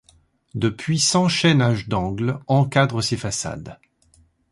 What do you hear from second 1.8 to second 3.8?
d'angle encadrent ses façades.